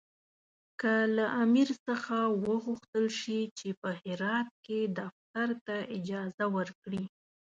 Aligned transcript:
که 0.79 0.93
له 1.15 1.25
امیر 1.43 1.69
څخه 1.87 2.17
وغوښتل 2.45 3.05
شي 3.19 3.39
چې 3.57 3.69
په 3.81 3.89
هرات 4.01 4.49
کې 4.65 4.79
دفتر 4.99 5.49
ته 5.65 5.75
اجازه 5.97 6.45
ورکړي. 6.55 7.03